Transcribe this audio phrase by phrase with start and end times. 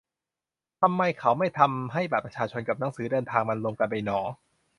[0.81, 4.19] ทำไมเขาไม่ทำให้บัตรประชาชนกับหนังสือเดินทางมันรวมกันไปหนอ